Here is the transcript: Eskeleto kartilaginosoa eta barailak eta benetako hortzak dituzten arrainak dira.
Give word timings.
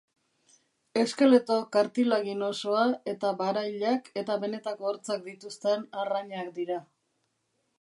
Eskeleto 1.01 1.57
kartilaginosoa 1.75 2.85
eta 3.13 3.33
barailak 3.43 4.09
eta 4.23 4.39
benetako 4.45 4.89
hortzak 4.93 5.23
dituzten 5.29 5.85
arrainak 6.05 6.51
dira. 6.61 6.81